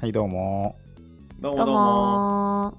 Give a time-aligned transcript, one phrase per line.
[0.00, 0.76] はい、どうも。
[1.40, 1.72] どうもどうも。
[2.70, 2.78] も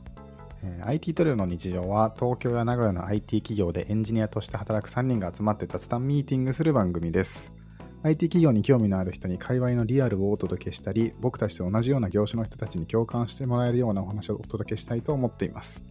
[0.64, 7.52] えー IT トリオの日常は東京や名古屋の IT 企業でエンジニアとして働く3人が集まって雑談ミーティングする番組です。
[8.04, 15.84] IT 企業に興味のある人に界隈のリアルをお届けしたり、僕たちと同じような業種の人たちに共感してもらえるようなお話をお届けしたいと思っています。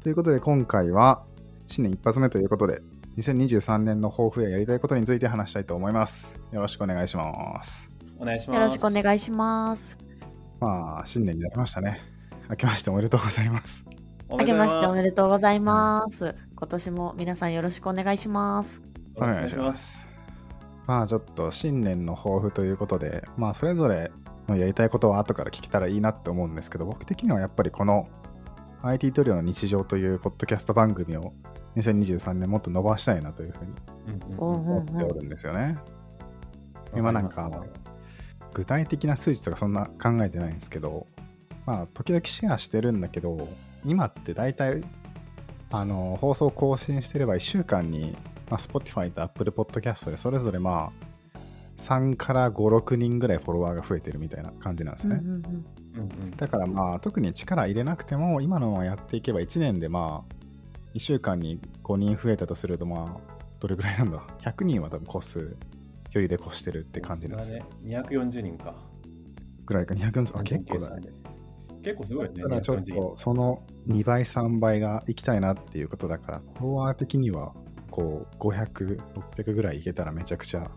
[0.00, 1.24] ということで今回は
[1.66, 2.80] 新年一発目ということで、
[3.18, 6.34] 2023年の抱負ややりたいことについて話したいと思います。
[6.52, 7.90] よろしくお願いします。
[8.18, 8.56] お願いします。
[8.56, 10.07] よろしくお願いいします。
[10.60, 12.00] まあ、新年になりましたね。
[12.50, 13.84] 明けましておめでとうございます。
[14.30, 16.34] あけましておめでととうございます。
[16.56, 18.82] 今年も皆さんよろしくお願いします。
[19.16, 19.22] う。
[19.22, 20.00] お願いします。
[20.00, 20.08] す。
[20.86, 24.10] まあちょっと新年の抱負ということで、まあそれぞれ
[24.48, 28.08] のやりたいことは後から聞けたらいいなって思うんですけど、僕的にはやっぱりこの
[28.82, 31.32] IT トリオの日常というポッドキャスト番組を
[31.76, 35.78] 2023年もっと伸ばしたいなというふうに思っておるんですよね。
[35.92, 35.98] うん
[36.96, 37.50] 今なんか
[38.54, 41.06] 具体的な数値とかそんな考えてないんですけど、
[41.66, 43.48] まあ時々シェアしてるんだけど、
[43.84, 44.82] 今って大体
[45.70, 48.16] あの放送更新してれば1週間に、
[48.50, 51.08] まあ、Spotify と Apple Podcast でそれぞれまあ
[51.76, 55.20] 3から5、6人ぐらいフォロワーが増えてるみたいな感じなんですね。
[55.22, 55.64] うんうんうん
[55.94, 60.34] うんうんだからまあ特に力入れなくても今のままやっていけば1年でまあ
[60.94, 65.56] 1週間に5人増えたとするとまあどれぐらいなんだ ?100 人は多分個数
[66.14, 67.58] 余裕で越してるって感じなんですよ。
[67.82, 67.98] ね。
[67.98, 68.74] 240人か。
[69.64, 71.06] ぐらいか240あ結構だね。
[71.06, 71.12] ね。
[71.82, 72.42] 結構すごいよね。
[72.42, 77.52] ただちょっ240とその2倍3倍がいきたいなっていうことだからフォロワー的には
[77.90, 80.70] こう500600ぐらいいけたらめちゃくちゃ。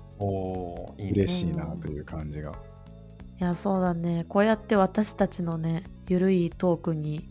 [1.00, 2.52] 嬉しいなという感じが、
[3.40, 4.24] いや、そうだね。
[4.30, 7.28] こうやって私たちのね、ゆるいトークに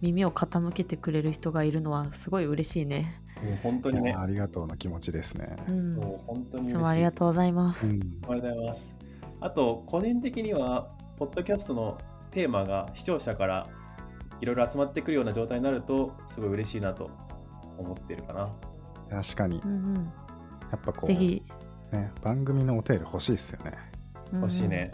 [0.00, 3.22] 耳を傾けてくれる人がいるのはすごい嬉しいね。
[3.44, 4.12] うん本当にね。
[4.12, 5.94] ありがとうの気持ちですね、うん。
[5.94, 6.66] そう本当にい。
[6.68, 7.86] いつもありがとうございます。
[7.86, 8.96] うんありがとうございます。
[9.40, 11.98] あと、個人的には、ポッドキャストの
[12.30, 13.68] テーマが視聴者から
[14.40, 17.10] いろいろ集まってくるような状態になると、すごい嬉しいなと
[17.78, 18.50] 思ってるかな。
[19.08, 19.94] 確かにうんうん。
[20.70, 21.42] やっぱこうぜひ。
[21.92, 23.72] ね、番組のお便り欲しいですよね
[24.32, 24.90] 欲しいね。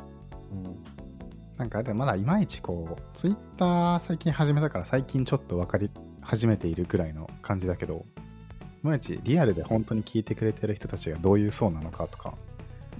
[0.51, 0.85] うん。
[1.57, 8.07] なんかあれまだいまいちこうツイッター最近始めたから最近ちょっと分かり始めているくらいの感じだけど
[8.83, 12.35] いまいちリアルで本当に聞いてくれてる人たちがどういう層なのかとか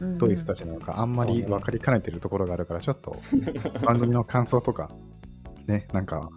[0.01, 0.19] うんうん。
[0.19, 3.17] どういう人たちなのかあんまり分かりかねてるところがあるからちょっと
[3.85, 4.91] 番組の感想とか
[5.67, 6.31] ねなんか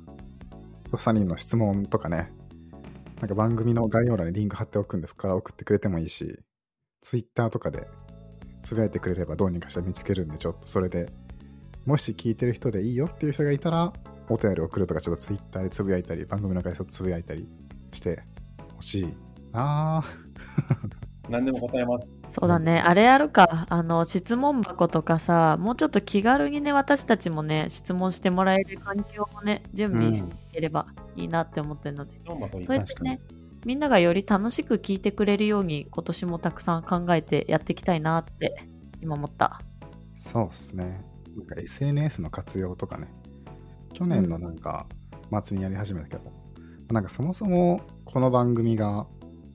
[0.92, 2.32] 3人の質問とかね
[3.20, 6.40] なんか番組の概要欄にリンク貼っておくんですから送ってくれてもいいし
[7.02, 7.88] Twitter とかで
[8.64, 11.12] つぶやいてくれればどうにかして見つけるんでちょっとそれで
[11.86, 13.94] もし聞いてる人でいいよっていう人がいたら
[14.30, 17.48] お便り送るとかちょっと Twitter でつぶやいたり番組の感想つぶやいたり
[17.92, 18.22] して
[18.76, 19.14] ほしい
[19.52, 20.32] なぁ
[21.30, 22.14] 何でも答えます。
[22.28, 33.20] そうだね、あれやるか、あの質問箱とかさ、もうちょっと気軽にね、私たちもね、質問してもらえる環境をね、準備していければいいなって思ってるので、どんそうやってね、
[33.66, 38.68] みんながより楽しく聞いてくれるように、今年もたくさん考えてやっていきたいなって、
[39.02, 39.62] 今思った。
[40.18, 41.06] そうっすね。
[41.38, 43.08] なんか SNS の活用とかね。
[43.94, 44.88] 去年のなんか
[45.44, 46.32] 末にやり始めたけど、
[46.92, 49.06] なんかそもそもこの番組が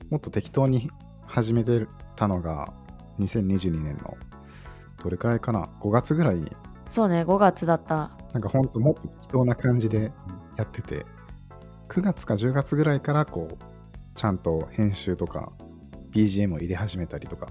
[0.09, 0.89] もっと適当に
[1.25, 1.85] 始めて
[2.15, 2.73] たのが
[3.19, 4.17] 2022年の
[5.03, 6.51] どれくらいかな ?5 月ぐらいに
[6.87, 8.11] そうね、5月だった。
[8.33, 10.11] なんかほんともっと適当な感じで
[10.57, 11.05] やってて、
[11.89, 13.57] 9月か10月ぐらいからこう、
[14.15, 15.51] ちゃんと編集とか
[16.11, 17.49] BGM を入れ始めたりとか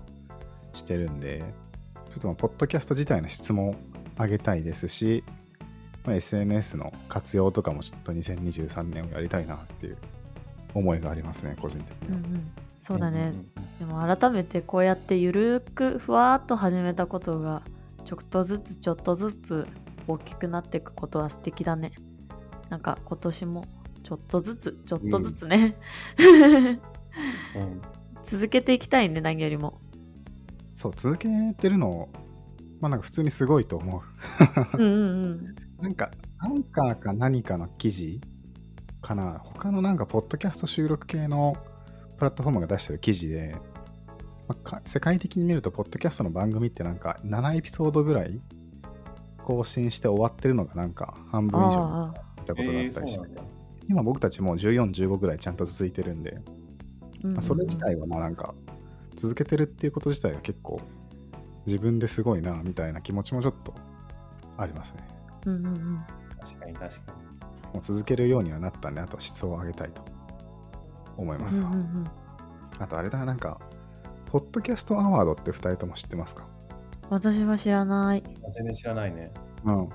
[0.72, 1.45] してるんで、
[2.11, 3.75] ちょっとまあポッドキャスト自体の質も
[4.19, 5.22] 上げたいですし、
[6.05, 9.99] まあ、SNS の活用とかもちょっと2023年をやりたいなっていう
[10.78, 12.19] 思いがありますね、個人的には。
[12.19, 13.78] うんうん、そうだね、んんうん。
[13.78, 17.62] でも改めてこうやってゆるくふわっと始めたことが
[18.04, 19.66] ちょっとずつちょっとずつ
[20.06, 21.92] 大きくなっていくことは素敵だね。
[22.69, 23.65] なんか今年も
[24.03, 25.76] ちょっとずつちょっとずつね、
[27.56, 27.82] うん。
[28.25, 29.81] 続けていきたいね何よりも。
[30.75, 31.28] そう、続け
[31.59, 32.09] てるの、
[32.81, 34.03] まあなんか普通にすごいと思
[34.77, 34.78] う。
[34.78, 35.54] うんうんうん。
[35.80, 38.21] なんか、アンカーか何かの記事
[39.06, 41.56] かな、他のなんか、ポッドキャスト収録系の
[42.16, 43.54] プラットフォームが出してる記事で、
[44.48, 48.41] まあか世界的に見ると、ポッドキャストの番組ってなんか、7エピソードぐらい
[49.44, 53.42] 更新して終わってるのがなんか、半分以上あ見たことがあえー、ったりして、そうなんだ。
[53.88, 56.41] 今僕たちもう14、15ぐらいちゃんと続いてるんで、
[57.24, 58.56] あ、まあそれ自体はもうなんか、
[59.14, 60.80] 続けてるっていうこと自体は結構、
[61.64, 63.72] 自分ですごいな、みたいな気持ちもちょっと
[64.56, 65.06] ありますね。
[65.47, 66.04] うんうんうん
[66.38, 67.35] 確かに確かに。
[67.77, 70.03] もう続けるようにはなったんで、あと質を上げたいと
[71.19, 71.69] 思いますわ。
[71.69, 72.11] うんうんうん
[72.78, 73.59] あとあれだな、なんか、
[74.27, 76.47] ポッドキャストアワードって2人とも知ってますか？
[77.09, 79.33] 私は知らない全然知らないね。
[79.65, 79.89] うん。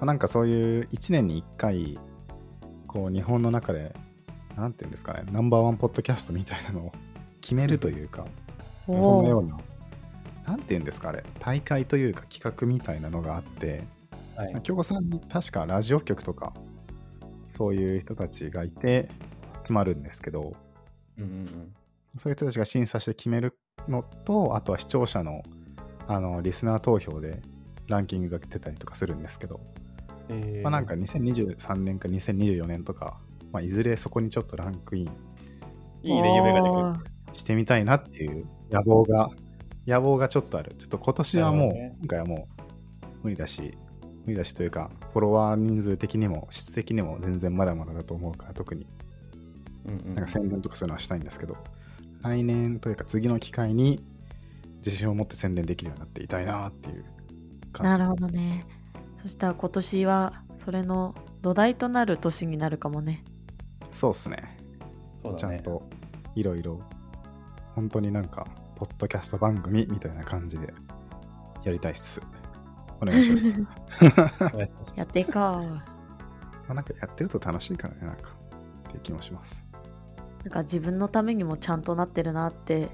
[0.00, 1.98] あなんかそういう1年に1回、
[2.86, 3.92] こう日本の中で、
[4.56, 6.92] なんていうんですかね、ナンバーワンポッドキャストみたいなのを
[7.40, 8.24] 決めるというか、
[8.86, 9.58] おーそんなような、
[10.46, 13.82] なんていうんですか、あれ、大会というか企画みたいなのがあって、
[14.36, 14.52] はい。
[21.18, 21.74] うんうんうん。
[22.16, 23.58] そういう人たちが審査して決める
[23.88, 25.42] のと、あとは視聴者の
[26.06, 27.42] あのリスナー投票で
[27.86, 29.60] ランキングが出たりとかするんですけど、
[30.30, 33.18] えーまあ、なんか2023年か2024年とか、
[33.52, 35.10] まあ、いずれそこにちょっとランクイン
[36.02, 37.00] いいね、夢が
[37.32, 39.30] してみたいなっていう野望が、
[39.86, 40.74] 野望がちょっとある。
[40.78, 42.48] ちょっと今年はもう、ね今回はも
[43.02, 43.76] う無理だし、
[44.28, 48.86] 無理だしというか、フォロワー人数的にも質的にも全然まだまだだと思うから、特に
[49.86, 51.56] うんうんなんか宣伝とかそういうのはしたいんですけど、
[52.20, 54.04] 来年というか次の機会に
[54.84, 57.04] 自信を持って宣伝できるようになっていたいなっていう
[57.72, 57.90] 感じ。
[57.90, 58.66] なるほどね。
[59.22, 63.24] そしたら今年はそれの土台となる年になるかもね。
[63.92, 64.58] そうっすね。
[65.16, 65.56] そうだね。
[65.56, 65.88] ちゃんと
[66.34, 66.82] いろいろ、
[67.74, 68.46] 本当になんか、
[68.76, 70.74] ポッドキャスト番組みたいな感じで
[71.64, 72.20] やりたいっす。
[73.00, 73.56] お願いします。
[74.40, 75.34] お願いしますやっていこう。
[75.34, 75.84] ま
[76.68, 78.32] あなんかやってると楽しいからね、なんか、
[78.88, 79.64] っていう気もします。
[80.44, 82.88] なんか自分のためにもちゃんとなってるなって。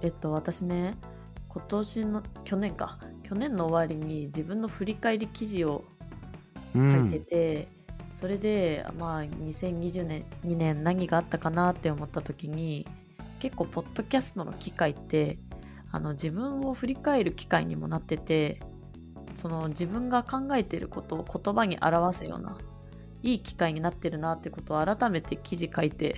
[0.00, 0.96] えっと、私ね、
[1.48, 2.98] 今年の、去年か。
[3.22, 5.84] 去年の終わりに自分の振り返り記事を
[6.74, 7.68] う書いてて、
[8.14, 12.86] それで、まあ、2020年2年何があったかなって思った時に
[13.40, 15.38] 結構ポッドキャストの機会って
[15.90, 18.60] あの自分を振り返る機会にもなってて
[19.34, 22.58] その自分が考えていることを言葉に表すような
[23.22, 26.16] いい機会になってるなってことを改めて記事書いて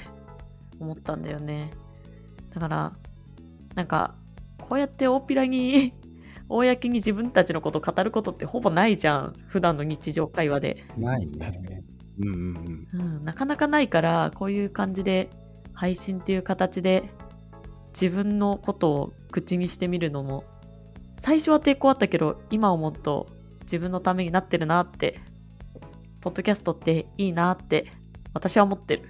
[0.80, 1.72] 思ったんだよね
[2.54, 2.92] だから
[3.74, 4.14] なんか
[4.58, 5.92] こうやって大っぴらに
[6.48, 11.32] 公に自分たちのことを語ることってほぼないじゃん普段の日常会話でないね。
[11.38, 11.84] 確かに。
[12.20, 15.30] うんうんうん、なかなかないからこういう感じで
[15.72, 17.10] 配信っていう形で
[17.92, 20.44] 自分のことを口にしてみるのも
[21.24, 23.28] 最初は抵抗あったけど今思うと
[23.62, 25.20] 自分のためになってるなって
[26.20, 27.90] ポッドキャストっていいなって
[28.34, 29.04] 私は思ってる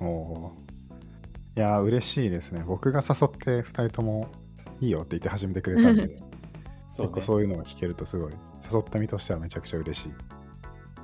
[0.00, 0.06] うん。
[0.06, 2.64] おーいやー、嬉しいですね。
[2.66, 4.28] 僕が誘って2人とも
[4.80, 6.22] いいよって言って始めてくれたんで、
[6.96, 8.32] 結構そういうのが聞けるとすごい、
[8.72, 10.08] 誘った身としてはめちゃくちゃ嬉しい。
[10.08, 10.12] い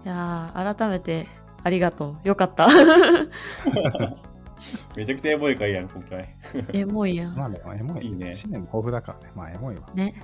[0.05, 1.27] やー改めて
[1.63, 2.69] ありがとうよかった
[4.97, 6.35] めちゃくちゃエモい回やん、今回。
[6.73, 8.07] エモいやんまあでも、エモい。
[8.07, 9.33] いいね新年豊富だからね。
[9.35, 9.91] まあ、エモいわ。
[9.95, 10.23] ね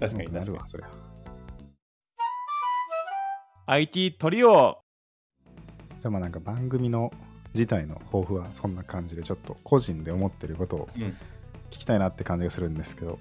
[0.00, 0.66] 確かに確かになるわ、。
[0.66, 0.90] そりゃ。
[3.66, 4.78] IT トリオ
[6.02, 7.12] でもなんか番組の
[7.54, 11.02] 自体の抱負はそんな感じで、ちょっと個人で思ってることをうん。
[11.70, 13.16] 聞きたいなって感じがするんですけど、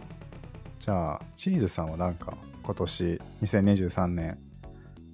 [0.80, 4.40] じゃあ、チーズさんはなんか今年2023年、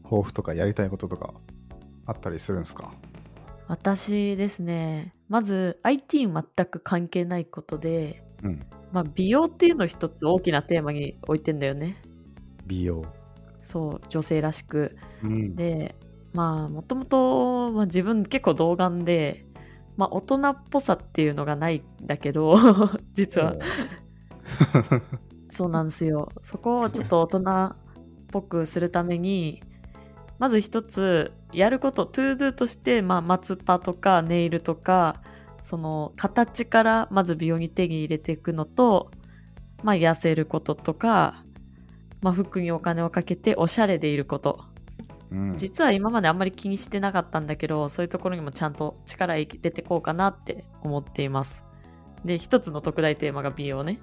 [0.03, 1.33] 抱負とかやりたいこととか
[2.05, 2.93] あったりするんですか？
[3.67, 8.65] 私ですねまず IT 全く関係ないことで、うん。
[8.91, 12.01] まあ、美容っていうのを一つ大きなテーマに置いてんだよね。
[12.65, 13.05] 美容。
[13.61, 14.95] そう女性らしく。
[15.23, 15.55] うん。
[15.55, 15.95] で
[16.33, 19.45] まあもともとまあ自分結構童顔で、
[19.97, 22.57] まあ、大人っぽさっていうのがないんだけど
[23.13, 23.55] 実は。
[25.49, 26.29] そうなんですよ。
[26.43, 27.75] そこをちょっと大人っ
[28.27, 29.63] ぽくするために
[30.37, 35.21] まず一つやること To Do として、まあ、まつパとかネイルとか
[35.65, 39.11] その形からまず美容に手に入れていくのと、
[39.83, 41.43] まあ、痩せることとか、
[42.21, 44.63] まあ、服にお金をかけておしゃれでいること
[45.31, 51.65] うん、実は今まであんまり気にしてなかったんだけどそういうところにもちゃんと力入れてこうかなって思っています
[52.23, 53.99] で一つの特大テーマが美容ね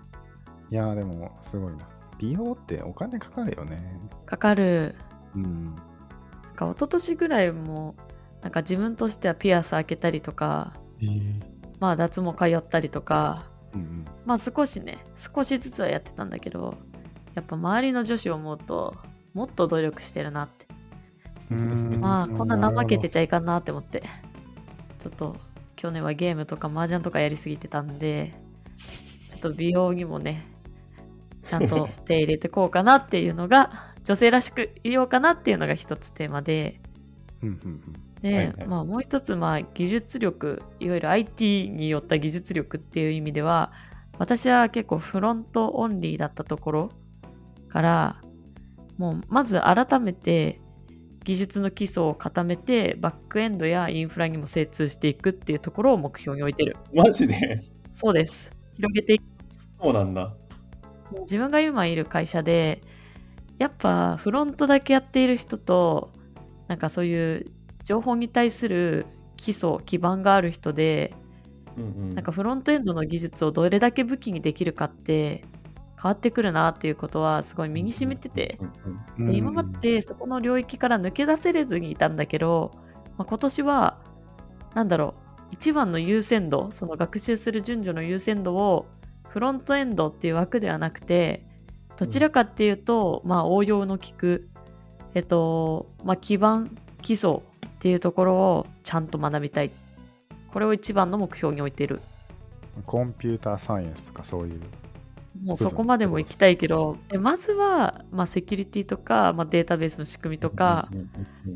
[0.72, 1.86] いやーでもすごいな。
[2.18, 4.00] 美容ってお金かかるよね。
[4.24, 4.94] かかる
[5.36, 5.74] うん。
[5.74, 7.94] なんか一昨年ぐらいも
[8.40, 11.42] なんか自分としてはピアス開けたりとかえー、
[11.82, 16.76] まあ脱毛通ったりとかうんまあ少しね少しずつはやってたんだけど
[17.34, 18.94] やっぱ周りの女子を思うと
[19.34, 20.66] もっと努力してるなって。
[21.50, 22.00] うん。
[22.00, 24.04] まあ こんな怠けてちちゃいかんなって思って。
[24.98, 25.34] ちょっと
[25.74, 28.32] 去年はゲームとか麻雀とかやりすぎてたんで
[29.28, 30.46] ちょっと美容にもね
[31.42, 36.80] ちゃんと手入れてこうかなっていうのが女性らしくいようかなっていうのが一つテーマで。
[37.42, 38.66] うんうんで、はいはい。
[38.66, 43.72] まあもう一つまあ技術力いわゆる IT によった技術力っていう意味では
[44.18, 46.90] 私は結構フロントオンリーだったところ
[47.68, 48.22] から
[48.96, 50.60] もうまず改めて
[51.24, 56.76] 技術の基礎を固めてバックエンドやインフラにも精通していくっていうところを目標に置いてる。
[56.92, 57.60] マジで？
[57.92, 58.52] そうです。
[58.74, 59.68] 広げていきます。
[59.80, 60.34] そうなんだ。
[61.20, 62.82] 自分が今いる会社で
[63.58, 66.12] やっぱフロントだけやっている人と
[66.68, 67.46] なんかそういう
[67.84, 71.14] 情報に対する基礎基盤がある人で
[71.76, 72.14] うんうん。
[72.14, 75.44] なんかフロントエンドの技術をどれだけ武器にできるかって
[76.00, 78.58] 変わってくるなっていうことはすごい身に染みてて。
[78.60, 82.72] うんうんで今までそこの領域から抜け出せれずにいたんだけど、
[83.18, 84.00] まあ、今年は
[84.74, 88.86] なんだろう一番の優先度その学習する順序の優先度を
[89.28, 91.46] フロントエンドっていう枠ではなくて
[91.96, 94.48] どちらかっていうと、まあ応用の効く
[95.14, 97.40] えっとまあ基盤基礎
[97.82, 99.72] っていうところをちゃんと学びたい
[100.52, 102.00] これを一番の目標に置いている
[102.86, 104.60] コンピューターサイエンスとかそういう。
[105.42, 110.88] もうそこまでも行きたいけどえまずは、まあ、セキュリティとか、まあ、データベースの仕組みとか、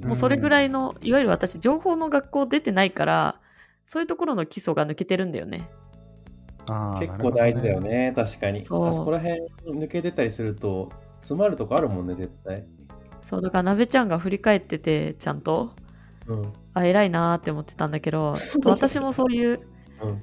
[0.03, 3.41] もうそれぐらいの、いわゆる私、情報の学校出てないから、
[3.85, 5.69] そういうところの基礎が抜けてるんだよね。
[6.99, 7.81] 結構大事だよ。
[7.81, 8.65] ね、確かに。
[8.65, 10.91] そうあそこら辺抜けてたりすると、
[11.21, 12.65] 詰まるとこあるもんね、絶対。
[13.23, 15.71] そう、だから、なべちゃんが振り返ってて、ちゃんと、
[16.29, 16.53] うん。
[16.75, 19.61] あ、偉いなーって思ってたんだけど、 ちょっと私もそういう
[20.03, 20.23] うん。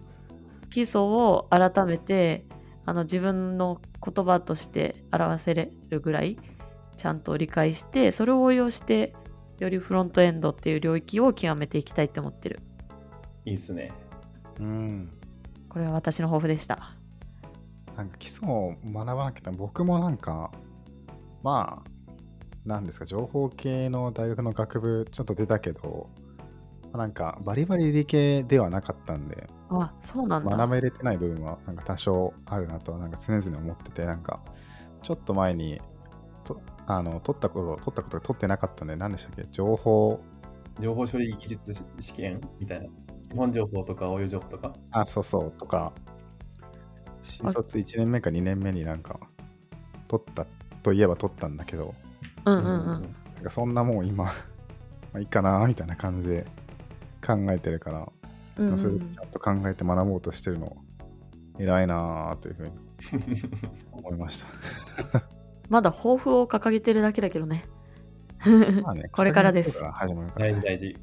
[0.70, 2.46] 基礎を改めて、
[2.86, 6.38] あの自分の言葉として表せれるぐらい、
[6.98, 9.14] ちゃんと理解して、それを応用して、
[9.60, 12.60] よりフロントエンドっていう領域を極めていきたいって思ってる。
[13.46, 13.92] いいっすね。
[14.60, 15.10] うん。
[15.70, 16.98] これは私の抱負でした。
[17.96, 20.52] なんか基礎を学ばなきゃ僕もなんか、
[21.44, 21.90] まあ、
[22.66, 26.10] なんですか、情報系の大学の学部ちょっと出たけど、
[26.94, 30.58] なんかバリバリ理系ではなかったんで、あ、そうなんだ。
[30.58, 34.44] 学べれてない部分はなんか多少あるなとはなんか常々思ってて、なんか
[35.02, 35.82] ちょっと前に
[36.46, 40.22] とあの取ったこと、取ったことが取ってなかったんで、何でしたっけ情報、
[40.80, 42.42] 情報処理技術試験？
[42.60, 42.88] みたいな。
[43.30, 44.74] 基本情報とか応用情報とか？
[44.92, 45.94] あ、そうそう、とか、
[47.22, 49.20] 新卒1年目か2年目になんか
[50.08, 50.46] 取った
[50.84, 51.96] といえば取ったんだけど、
[52.46, 52.86] うんうんうん。
[53.36, 54.32] なんかそんなもん今、 ま
[55.16, 56.46] あいいかなみたいな感じで
[57.26, 58.08] 考えてるから、
[58.58, 60.78] うんうんそれでちゃんと考えて学ぼうとしてるの
[61.58, 62.72] 偉いなというふうに
[63.92, 64.48] 思いました。
[65.70, 67.66] まだ抱負を掲げてるだけだけどね。
[68.84, 70.98] まあねこれからです始まるから、大事大事。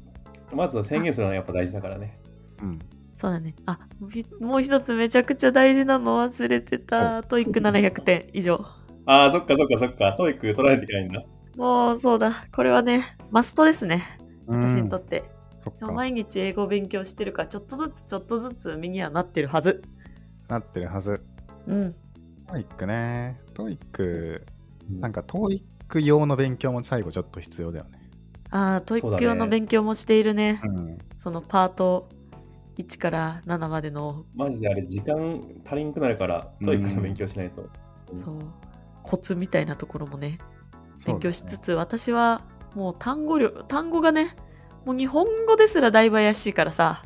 [0.53, 2.17] まずは宣言するのはやっぱ大事だからね。
[2.61, 2.79] うん。
[3.17, 3.55] そうだね。
[3.65, 7.23] あ、びもう一つめちゃくちゃ大事なの忘れてた。
[7.23, 8.65] TOEIC700点以上。
[9.05, 10.13] ああ、そっかそっかそっか。
[10.13, 11.23] TOEIC取らないといけないんだ。
[11.57, 12.45] もうそうだ。
[12.51, 14.17] これはね、マストですね。
[14.47, 15.23] 私にとって。
[15.79, 19.83] 毎日英語勉強してるから、ちょっとずつちょっとずつ身にはなってるはず。
[20.47, 21.21] なってるはず。
[21.67, 21.95] うん。
[22.47, 23.39] TOEICね。
[23.53, 24.45] TOEIC、
[24.99, 27.99] なんか TOEIC用の勉強も最後ちょっと必要だよね。
[28.49, 30.61] ああ、 TOEIC用の勉強もしているね。
[30.63, 30.97] うん。
[31.15, 32.09] そのパート
[32.77, 37.69] 1から7までの、マジであれ、時間足りんくなるから、 TOEICの勉強しないと。
[38.15, 38.39] そう、
[39.03, 40.39] コツみたいなところもね、
[41.05, 41.59] 勉強しつつ。
[41.59, 42.43] つ、私は
[42.75, 44.35] もう単語量、単語がね、
[44.85, 47.03] もう日本語ですらだいぶ怪しいからさ、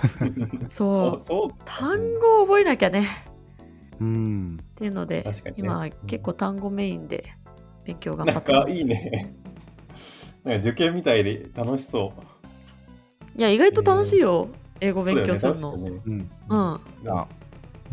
[0.68, 3.26] そう、単語を覚えなきゃね。
[4.00, 4.58] うん。
[4.60, 7.34] っていうので、ね今うん結構単語メインで
[7.84, 8.72] 勉強頑なん張ってます。
[8.72, 9.34] かいいね。
[10.44, 12.20] なんか受験みたいで楽しそう。
[13.38, 14.48] いや、意外と楽しいよ、
[14.80, 15.76] 英語勉強するの。
[15.76, 16.30] ねうん。
[16.48, 16.80] うん。
[17.08, 17.26] あ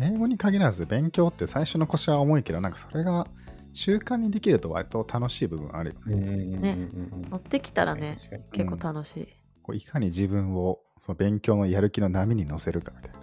[0.00, 3.26] 英語に限らず勉強って最初の腰は重いけどなんかそれが
[3.72, 6.14] 習慣にできると割と楽しい部分あるよね。
[6.14, 8.16] うんうんうんうんうんね乗ってきたらね、
[8.52, 9.28] 結構楽しい。
[9.62, 13.14] こういかに自分をその勉強のやる気の波に乗せるかみたい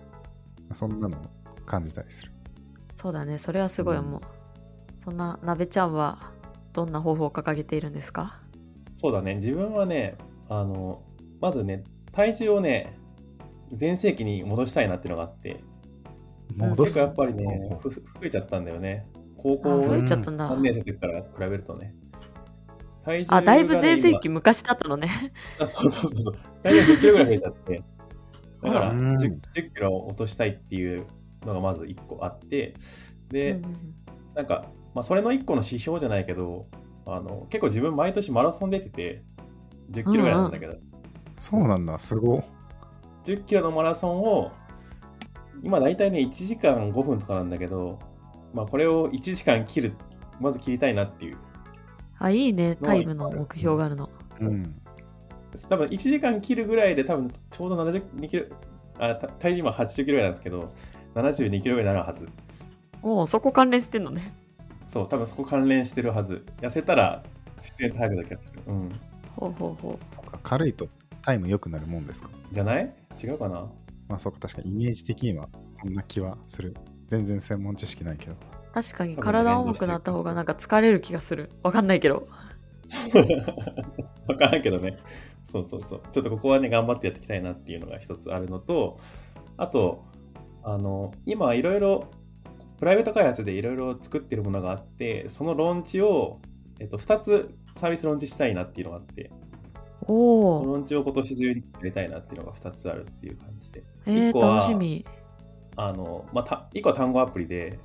[0.70, 0.76] な。
[0.76, 1.22] そんなのを
[1.66, 2.32] 感じたりする。
[2.96, 4.22] そうだね、それはすごい思う。
[5.04, 6.32] そんな、なべちゃんは
[6.74, 8.40] どんな方法を掲げているんですか？
[8.94, 9.36] にそうだね。
[9.36, 10.18] 自分はね、
[10.50, 11.02] あの、
[11.40, 12.98] まずね、体重をね、
[13.72, 15.64] 全盛期に戻したいなっていうのがあって、
[16.56, 17.00] 戻す。
[17.00, 19.08] 結構やっぱりね、ふ増えちゃったんだよね。
[19.38, 21.96] 高校あ増えちゃったんだ3年生の時から比べるとね。
[23.04, 25.34] 体重があ、ねだいぶ全盛今期昔だったのね。
[25.60, 26.36] あそうそうそうそう。
[26.64, 27.84] 大体10キロぐらい増えちゃって。
[28.62, 31.08] だからあらうん 10, 10キロ落としたいっていう
[31.46, 32.76] のがまず1個あって、
[33.30, 33.96] で、うんうん
[34.34, 36.68] なんか、まあ、それの1個の指標じゃないけど、
[37.06, 39.24] あの結構自分毎年マラソン出てて、
[39.92, 40.76] 10キロぐらいなんだけど、
[41.38, 42.44] そうなんだ、すご。
[43.24, 44.52] 10キロのマラソンを、
[45.64, 48.00] 今大体ね、1時間5分とかなんだけど、
[48.54, 49.94] まあ、これを1時間切る、
[50.40, 51.38] まず切りたいなっていう。
[52.20, 54.10] あ、いいね、タイムの目標があるの。
[54.40, 54.76] うん。
[55.70, 58.46] 多分1時間切るぐらいで多分ちょうど72キロ、
[59.00, 60.72] あた体重今80キロぐらいなんですけど、
[61.16, 62.28] 72キロぐらいになるはず。
[63.04, 64.34] おお、そこ関連してんのね。
[64.88, 66.46] そう、多分そこ関連してるはず。
[66.62, 67.24] 痩せたら
[67.58, 68.62] 自然と速くなる気がする。
[68.68, 68.92] うん。
[69.36, 70.88] ほうほうほそっか、軽いと
[71.22, 72.30] タイム良くなるもんですか。
[72.52, 72.94] じゃない？
[73.22, 73.66] 違うかな？
[74.12, 75.48] まあそうか、確かにイメージ的には
[75.82, 76.76] そんな気はする。
[77.08, 78.34] 全然専門知識ないけど。
[78.34, 78.36] う。
[78.74, 81.50] 確かに体重くなった方がなんか疲れる気がする。
[81.64, 82.28] わかんないけど。
[84.28, 84.98] わからんけどね。
[85.44, 86.02] そうそうそう。
[86.12, 89.00] ちょっとここはね、頑張ってやっていきたいなっていうのが一つあるのと、
[89.56, 90.04] あと、
[90.64, 92.12] あの、今いろいろ、
[92.80, 96.42] プライベート開発でいろいろ作ってるものがあって、そのローンチを、
[96.80, 99.32] えっと、2つサービスローンチしたいなっていうのがあって、
[100.08, 100.66] おお。
[100.66, 103.84] ローンチを今年中にやりたいなっていうのが2つあるっていう感じで。
[104.06, 105.06] えー、一個は楽しみ。
[105.76, 107.80] あの、まあ、た1個は単語アプリで、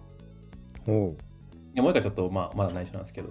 [0.86, 1.16] おうい
[1.74, 3.30] やもう1個はちょっと、まあ、まだ内緒なんですけど、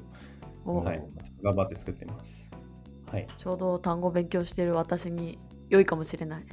[0.65, 1.03] おはい、
[1.43, 2.51] 頑張って作ってます。
[3.11, 3.27] はい。
[3.37, 5.37] ちょうど単語勉強してる私に
[5.69, 6.45] 良いかもしれない。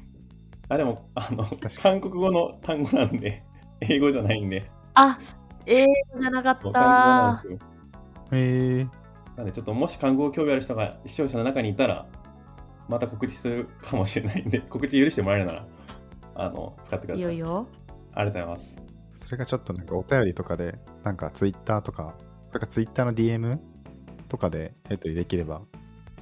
[0.68, 1.44] あ、でも、あの
[1.82, 3.44] 韓国語の単語なんで、
[3.80, 5.18] 英語じゃないんで、あ
[5.66, 7.58] 英語じゃなかっもう韓国語なんたですよ。
[8.32, 8.86] へえ
[9.36, 12.06] なんで、ちょっともし韓国語興味ある人が視聴者の中にいたら、
[12.92, 15.66] また告知するかもしれないんで、 告知許してもらえるなら、
[16.34, 17.22] あの、使ってください。
[17.22, 17.66] いよいよ。
[18.12, 18.82] ありがとうございます。
[19.18, 22.14] それがちょっとなんかお便りとかで、なんかツイッターとか、
[22.48, 23.58] それかツイッターの DM
[24.28, 25.62] とかでやり取りできれば、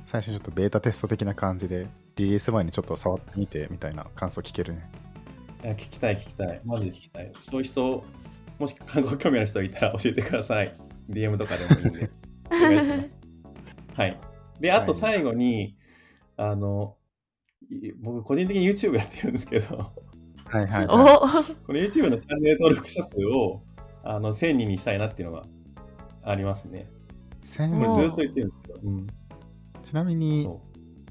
[0.04, 4.90] 最初にちょっとベータテスト的な感じで、リリース前にちょっと触ってみてみたいな感想聞けるね。
[5.64, 6.60] いや聞きたい、聞きたい。
[6.64, 7.32] マジで聞きたい。
[7.40, 8.04] そういう人、
[8.58, 10.72] もし韓国語興味ある人いたら教えてください。
[11.10, 12.10] DM とかでもいいんで。
[12.46, 13.20] お願いします。
[13.94, 14.20] はい。
[14.60, 15.76] で、あと最後に、
[16.40, 16.96] あの、
[17.70, 19.92] い僕、個人的に YouTube やってるんですけど、
[20.46, 21.54] はいはい、おはい。
[21.66, 23.62] この YouTube のチャンネル登録者数を
[24.02, 25.44] あの1000人にしたいなっていうのが
[26.24, 26.88] ありますね。
[27.42, 29.06] 千おこれずっと言ってるんですけど、うん、
[29.82, 30.62] ちなみに、そ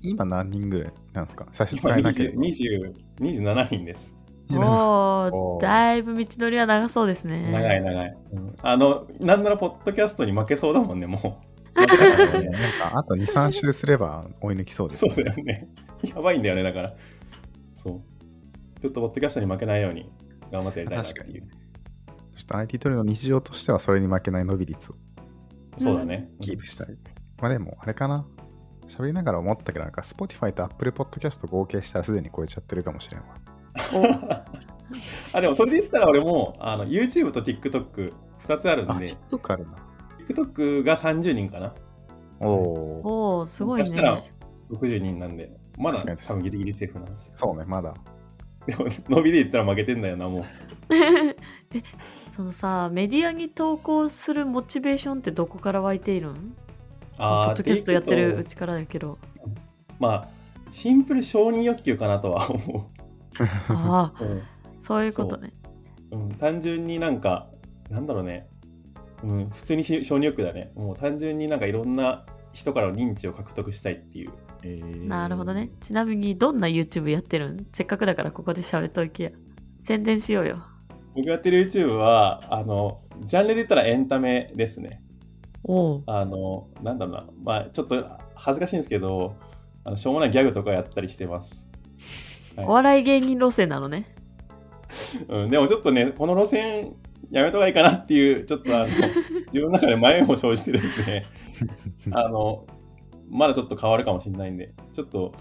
[0.01, 1.45] 今何人ぐらいなんですか？
[1.51, 2.41] 差し支えなけれ20ば。
[2.41, 4.15] 20 27人です。
[4.51, 7.51] おおーーだいぶ道のりは長そうですね。
[7.51, 8.17] 長い長い。
[8.33, 11.39] うんあの、なんならポッドキャストに負けそうだもんね、も
[11.79, 15.67] ねなんかあと2、3週すれば追い抜きそうです、そうだよね。
[16.03, 16.95] やばいんだよね、だから。
[17.73, 18.81] そう。
[18.81, 20.09] ちょっとポッドキャストに負けないように
[20.51, 21.41] 頑張ってやりたいなっていう。
[22.35, 24.95] ちょっと IT トレの日常としてはそれに負けない伸び率を
[25.77, 26.29] そうだね。
[26.41, 26.97] キープしたい。
[27.41, 28.25] まあでも、あれかな。
[28.87, 34.45] 喋りながら思ったけど、なんか Spotify と Apple Podcast 合計したらすでに超えちゃってるかもしれんわ。
[35.33, 39.77] あ、でもそれで言ったら俺もあの YouTube と TikTok2 つあるあ、んで、TikTok あるな。
[40.33, 41.73] TikTok が30人かな。
[42.39, 43.07] おおー。
[43.07, 44.33] おーすごいそしたらね。
[44.69, 47.31] 60人なんで、まだ確かに多分ギリギリセーフなんです。
[47.33, 47.93] そうね、まだ。
[48.65, 50.45] でも、伸びで言ったら負けてんだよな、もう。
[51.75, 51.83] え
[52.29, 56.55] そのさメディアに投稿するモチベーションってどこから湧いているん？
[57.43, 58.49] ポあッドキャストやってるうち。
[58.51, 59.19] ちからだけど
[59.99, 60.29] まあ、
[60.69, 62.89] シンプル承認欲求かなとは思
[63.67, 64.25] ああう。
[64.25, 65.53] うんそういうことね
[66.11, 67.49] うん、単純になんか、
[67.89, 68.48] なんだろうね。
[69.23, 70.71] うん、普通にし承認欲求だね。
[70.75, 74.31] もう単純になんかいろんな人からの認知を獲得したいっていう。
[74.63, 75.69] えーなるほどね。
[75.81, 77.67] ちなみにどんな YouTube やってるん？
[77.73, 79.31] せっかくだからここで喋っときや
[79.83, 80.63] 宣伝しようよ
[81.15, 85.01] 僕がやってる YouTube は、あの、ジャンルで言ったらエンタメですね。
[85.63, 87.25] おおあの、なんだろうな。
[87.43, 88.05] まあ、ちょっと
[88.35, 89.35] 恥ずかしいんですけど、
[89.83, 91.67] あのしょうもないギャグとかやったりしてます。
[92.55, 94.13] はいお笑い芸人路線なのね
[95.29, 96.93] うん、でもちょっとね、この路線
[97.31, 101.23] やめた方がいいかなっていう、ちょっとあの、自分の中で迷いも生じてるんで、
[102.11, 102.65] あの、
[103.29, 105.33] まだちょっと変わるかもしれないんで、ちょっと、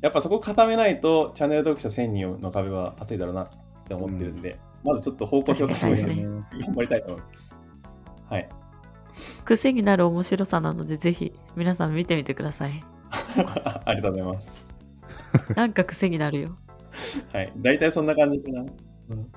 [0.00, 3.48] やっぱそこ固めないと、チャンネル登録者1000人の壁は厚いだろうなっ
[3.86, 7.60] て思ってるんで、まずちょっと方向性を固めて頑張りたいと思います。
[8.28, 8.48] はい。
[9.44, 12.84] 癖になる面白さなのでぜひ皆さん見てみてください
[13.86, 14.66] ありがとうございます。
[15.56, 16.56] なんか癖になるよ
[17.32, 17.52] はい。
[17.56, 18.60] 大体そんな感じかな。
[18.60, 18.64] う
[19.14, 19.30] ん。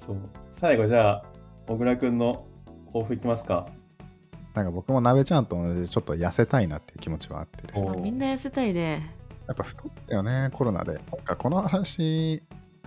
[0.00, 0.16] そう。
[0.48, 1.24] 最後、じゃあ、
[1.66, 2.46] 小倉くんの
[2.86, 3.68] 抱負いきますか。
[4.54, 9.14] なんか僕も鍋ちゃんと同じでちょっと痩せたいなっていう気持ちはあってですねおそうみんな痩せたいね
[9.46, 10.94] やっぱ太ったよね、コロナで。
[10.94, 12.42] なんかこの話、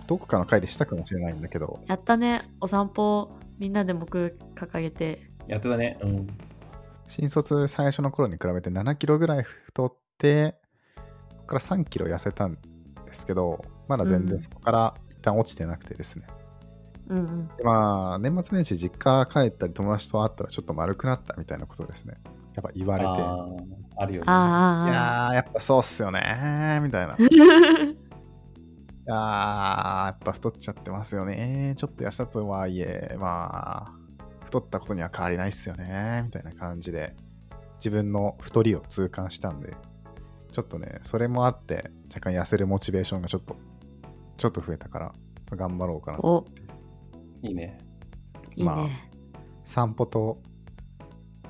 [0.06, 5.98] どこかの回でしたかもしれないんだけど、やったねお散歩みんなで目掲げてやってたね。
[6.02, 6.26] うん。
[7.06, 10.56] 新卒最初の頃に比べて7キロぐらい太って、
[11.30, 12.54] そこから3キロ痩せたん
[13.06, 16.26] ですけど、まだ全うん然そこから一旦落ちてなくてですね。
[16.28, 16.43] うん
[17.08, 22.14] うんでまあ、年末年始実家帰ったり友達と会ったらちょっと丸くなったみたいなことですね。
[22.54, 23.08] やっぱ言われて。
[23.08, 24.24] あーあるよね。
[24.26, 27.14] ああいやー、やっぱそうっすよねみたいな。
[27.16, 27.18] い
[29.06, 31.74] やー、やっぱ太っちゃってますよね。
[31.76, 33.92] ちょっと痩せたとはいえ、まあ、
[34.46, 36.22] 太ったことには変わりないっすよね。
[36.24, 37.14] みたいな感じで、
[37.76, 39.74] 自分の太りを痛感したんで、
[40.50, 43.56] ちょっとね、それもあって、若干痩せるモチベーションがちょっと、
[44.38, 45.12] ちょっと増えたから、
[45.50, 46.18] 頑張ろうかな。
[46.20, 46.46] お
[47.44, 47.78] いいね。
[48.56, 48.86] いいね、まあ
[49.64, 50.38] 散歩と、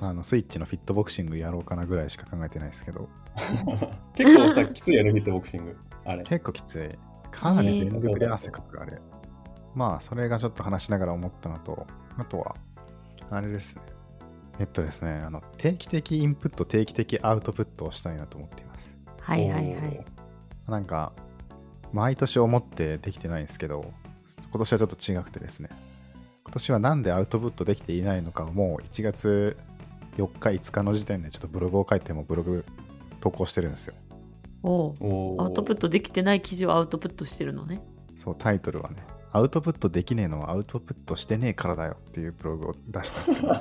[0.00, 3.08] あの、スイッチのフィットボクシングやろうかなぐらいしか考えてないですけど、
[4.14, 5.76] 結構さ、きついやるフィットボクシング。
[6.04, 6.22] あれ。
[6.24, 6.98] 結構きつい。
[7.30, 9.00] かなり全力で汗かく、あれ。
[9.74, 12.56] まあ、それがちょっと話しながら思ったのと、あとは、
[13.30, 13.82] あれですね。
[14.60, 18.96] えっとですね、あの定期的インプット、定期的アウトプットをしたいなと思っています。
[19.20, 20.04] はいはいはい。
[20.68, 21.12] なんか、
[21.92, 23.92] 毎年思ってできてないんですけど、
[24.48, 25.70] 今年はちょっと違くてですね、
[26.54, 29.56] 今年はなんでアウトプットできていないのかをもう1月
[30.16, 32.64] 4日、5日の時点でちょっとブログを書いてもブログ
[33.20, 33.94] 投稿してるんですよ。
[34.62, 34.94] おう。
[35.00, 35.42] おー。
[35.42, 37.82] アウトプットできてない記事をアウトプットしてるのね。
[38.14, 43.52] そう、タイトルはね、アウトプットできねえのはアウトプットしてねえからだよっていうブログを出したんですけど、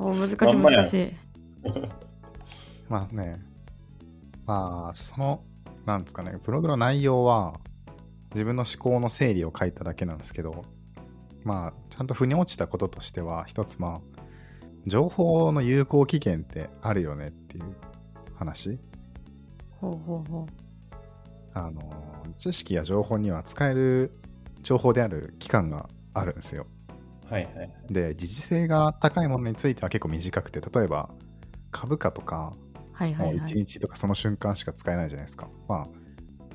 [0.08, 1.12] お難しい難しい。
[2.88, 3.44] まあね、
[4.46, 5.42] まあ、その、
[5.84, 7.60] なんですかね、ブログの内容は、
[8.32, 10.64] 自分の思考の整理を書いただけなんですけど、
[11.44, 14.20] まあ、ちゃんと腑に落ちたこととしては、一つ、まあ、
[14.86, 17.76] 情報の有効期限ってあるよねっていう
[18.34, 18.78] 話。
[19.80, 20.46] ほうほうほ
[21.52, 21.82] あの、
[22.36, 24.12] 知識や情報には使える
[24.62, 26.66] 情報である期間があるんですよ。
[27.30, 27.70] はいはい。
[27.90, 31.10] で、時事性が高いものについては結構短くて、例えば、
[31.70, 32.74] 株価とか、う。
[32.92, 33.54] はいはもう1いはい。
[33.54, 35.48] 日とかその瞬間しか使えないじゃないですか。
[35.68, 35.88] まあ、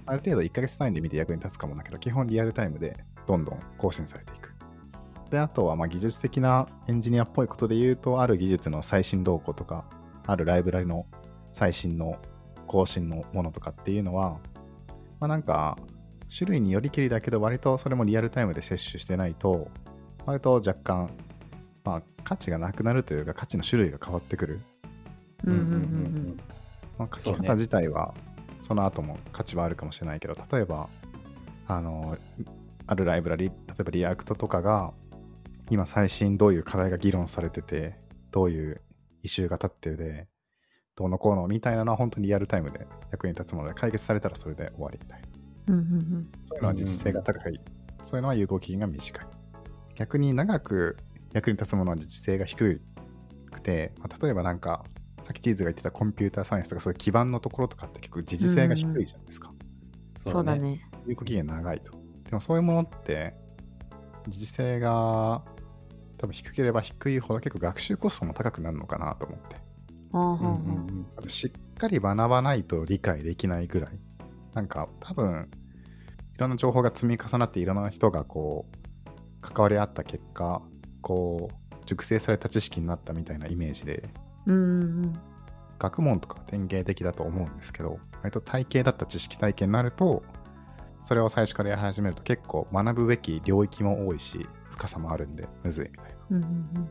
[0.05, 4.48] ある程度1ヶ月単位で見て役に立つかもだけど、基本リアルタイムでどんどん更新されていく。
[5.29, 9.85] で、あとはまあ技術的なエンジニアっぽいことで言うと、ある技術の最新動向とか、
[10.25, 11.05] あるライブラリの
[11.51, 12.17] 最新の
[12.67, 14.39] 更新のものとかっていうのは、
[15.19, 15.77] まあなんか、
[16.35, 19.69] 種類によりけりだけど、割とそれもリアルタイムで摂取してないと、
[20.25, 21.09] 割と若干、
[21.83, 24.61] まあ価値がなくなるというか、価値の種類が変わってくる。
[26.99, 28.13] 書き方自体は
[28.61, 30.89] その後も価値はあるかもしれないけど、例えば、
[31.67, 32.17] あの、
[32.87, 34.93] あるライブラリ、例えば React とかが、
[35.69, 37.95] 今最新どういう課題が議論されてて、
[38.31, 38.81] どういう
[39.23, 40.27] イシューが立ってで、
[40.95, 45.27] どうのこうのみたいなのは本当にリアルタイムで役に立つもので、解決されたらそれで終わりみたいな。
[45.67, 47.61] うんうんうんそういうのは実性が高い。
[48.03, 49.27] そういうのは有効期限が短い。
[49.95, 50.97] 逆に長く
[51.33, 52.81] 役に立つものは実性が低
[53.51, 54.83] くて、まあ、例えばなんか、
[55.23, 59.51] さっきチーズが言ってたコンピューターサイエンスとかそういう基盤のところとかって結構実性が低いじゃないですか。
[60.25, 60.55] そうだ。
[60.55, 60.89] ね。
[61.05, 61.91] 有効期限長いと。
[62.23, 63.35] でもそういうものって、
[64.27, 65.43] 実性が
[66.19, 69.57] 多分低ければ低いほど結構学習コストも高くなるのかなと思って。
[71.17, 73.99] あとしっかり学ばないと理解できないぐらい。
[74.53, 75.49] なんか多分、
[76.35, 80.61] いろんな情報が積み重なっていろんな人がこう、関わり合った結果、
[81.01, 84.09] こう、熟成された知識になったみたいなイメージで、
[84.45, 85.19] うんうんうん。
[85.79, 90.23] 学問とかは典型的だと思うんですけど、割と体系だった知識体系になると、
[91.03, 94.45] それを最初からやり始めると結構学ぶべき領域も多いし、
[94.79, 96.17] 深さもあるんで、むずいみたいな。
[96.31, 96.89] うんうん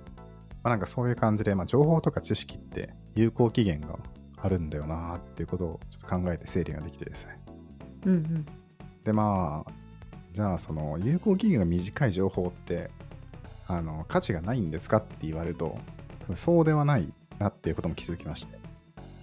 [0.62, 3.96] まあ、なんかそういう感じで、まあ、情報とか知識って有効期限が
[4.36, 7.40] あるんだよなーっていうことをちょっと考えて整理ができてですね。
[8.06, 8.46] うんうん
[9.04, 9.72] でまあ、
[10.34, 12.90] じゃあその有効期限が短い情報って
[13.66, 15.78] あの価値がないんですかって言われると
[16.20, 18.58] 多分そうではないなっていうことも気づきまして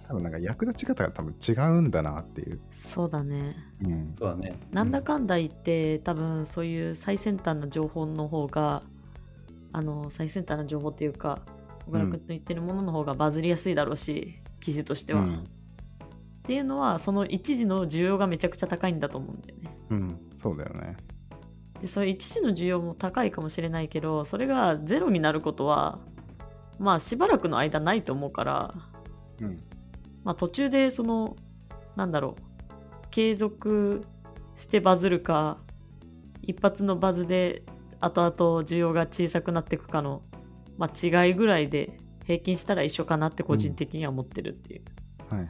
[0.08, 3.56] 多分なんか役立ち方が多分違うんだなっていう、そうだね。
[3.82, 4.58] うん、そうだね。
[4.70, 8.82] なんだかんだ言って、多分そういう最先端な情報の方が
[9.72, 11.42] あの最先端な情報っていうか
[11.86, 15.34] 小倉君の言ってるものの方がバズりやすいだろうし、記事としては、うん。
[15.38, 15.42] っ
[16.44, 19.76] ていうのはその一時の需要がめちゃくちゃ高いんだと思うんだよね。
[19.90, 20.96] うん、そうだよね。
[21.80, 25.98] でそういう一時の需要も高いかもしれないけどそれがゼロになることは
[26.78, 28.74] まあしばらくの間ないと思うから、
[29.40, 29.58] うん
[30.26, 31.36] まあ、途中でその
[31.94, 34.04] なんだろう継続
[34.56, 35.58] してバズるか
[36.42, 37.62] 一発のバズで
[38.00, 40.22] 後々需要が小さくなっていくかの、
[40.78, 44.82] まあ、違いぐらいで平均したら一緒かなって個人的には思ってるっていう、
[45.30, 45.48] はいはい。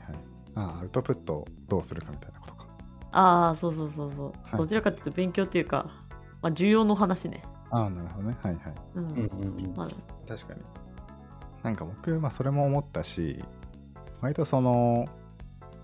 [0.56, 2.66] ああアウトプットをどうするかみたいなことか。
[3.12, 4.58] ああそうそうそうそう、はい。
[4.58, 5.90] どちらかというと勉強っていうか、
[6.42, 7.42] まあ、需要の話ね。
[7.70, 8.36] ああなるほどね。
[8.42, 8.62] はいはい。
[8.94, 9.74] うん、うんうんうん。
[9.74, 9.88] まあ、
[10.28, 10.60] 確かに。
[11.62, 13.42] なんか僕、まあ、それも思ったし
[14.26, 15.08] 割とその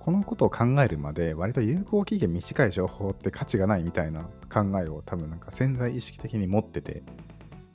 [0.01, 7.05] このことを考えるまで割と有効期限短い情報って価値がないみたいな考えを多分なんか潜在意識的に持ってて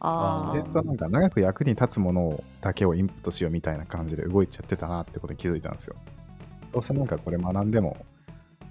[0.02, 5.96] 自然となんか長く役に立つものだけをインプットしようみたいな感じで動いちゃってたなってことに気づいたんですよ。
[6.74, 8.06] どうせなんかこれ学んでも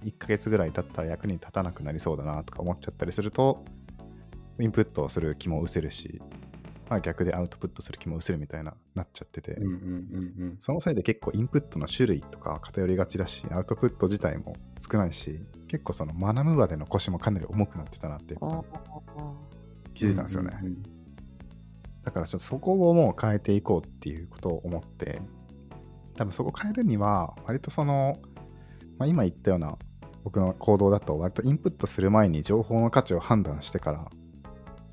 [0.05, 3.65] 1ヶ月ぐらい経ったら役に立たなくなりそうだなとか思っちゃったりすると
[4.61, 6.21] インプットをする気も失せるし、
[6.89, 19.37] まあ、逆でアウトプットする気も失せるみたいななっちゃってて、うんうんうんそのせいで結構インプットの種類とか偏りがちだし、アウトプット自体も少ないし、結構その学ぶまでの腰もかなり重くなってたなっていうあこと
[19.95, 20.57] 気づいたんですよね。
[20.61, 20.83] うんうん
[22.05, 25.21] だからちょっとそこをもう変えていこうっていうことを思って、
[26.15, 28.21] 多分そこを変えるには、割とその、
[28.97, 29.77] まあ、今言ったような
[30.23, 34.09] 僕の行動だと、割とインプットする前に情報の価値を判断してから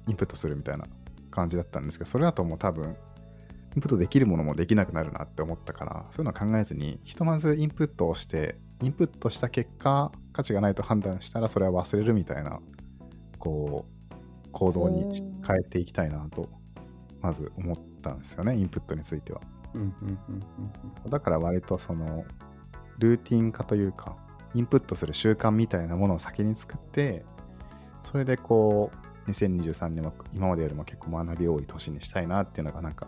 [0.08, 0.88] インプットするみたいな
[1.34, 2.96] 感じだったんですけど、それだともう多分、
[3.76, 12.60] インプットできるものもできなくなるなって思ったから、そういうのは考えずに、ひとまずインプットをして、インプットした結果、価値がないと判断したら、それは忘れるみたいな、
[13.40, 14.14] こう、
[14.52, 15.12] 行動に
[15.46, 16.50] 変えていきたいなと、
[17.22, 19.42] まず思ったんですよね、インプットについては。
[21.10, 22.26] だから割とその、
[23.00, 24.16] ルーティン化というか、
[24.54, 27.26] インプットする習慣みたいなものを先に作って、
[28.04, 33.08] それでこう、2023年は今までよりも結構学び多い年にしたいなっていうのがなんか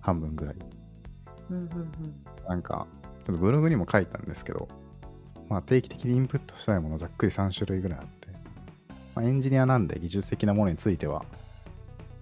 [0.00, 0.56] 半分ぐらい。
[1.50, 1.70] うんうん
[2.48, 2.86] なんか、
[3.26, 4.68] ちょっとブログにも書いたんですけど、
[5.48, 8.28] まあ定期的にインプットしたいものざっくり3種類ぐらいあって、
[9.14, 11.24] まあ、エンジニアなんで技術的なものについては、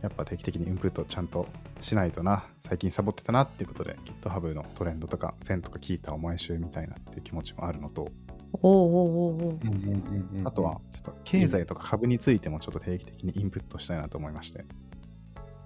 [0.03, 1.46] やっぱ定期的にインプットちゃんと
[1.81, 8.11] しないとな、最近サボってたなっていうことで GitHub のトレンドとか、全とか聞いたを毎週見たいなっていう気持ちもあるのと、
[8.52, 9.84] おうおうおうおううんうん
[10.32, 14.64] うんうんあとは、ちょっと経済とか株についてもちょっと定期的にインプットしたいなと思いまして。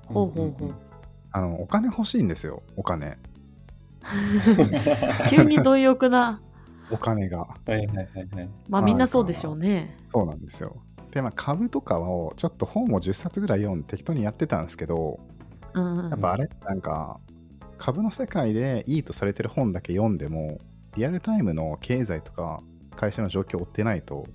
[0.06, 0.74] ほうほうほう
[1.30, 3.18] あの、お金欲しいんですよ、お金。
[5.30, 6.42] 急に貪欲な
[6.90, 7.38] お金が。
[7.38, 8.50] はいはいはいはい。
[8.68, 10.76] まあみんなそうでしょうねそうなんですよ。
[11.10, 15.20] で、まあ株とかをちょっと本を10冊ぐらい読んで適当にやってたんですけど、
[15.74, 17.18] うんうんやっぱあれなんか、
[17.78, 20.58] 株の世界でいいとされてる本だけ読んでも、
[20.96, 22.62] リアルタイムの経済とか
[22.96, 24.26] 会社の状況を追ってないと、